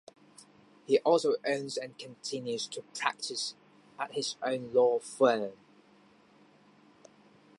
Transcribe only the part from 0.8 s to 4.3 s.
He also owns and continues to practice at